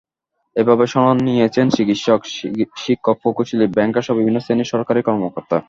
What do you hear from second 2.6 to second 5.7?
শিক্ষক, প্রকৌশলী, ব্যাংকারসহ বিভিন্ন শ্রেণীর সরকারি কর্মকর্তা।